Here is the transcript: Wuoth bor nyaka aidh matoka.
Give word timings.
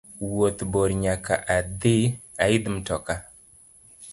Wuoth 0.29 0.61
bor 0.71 0.89
nyaka 1.03 1.33
aidh 2.45 2.65
matoka. 2.75 3.13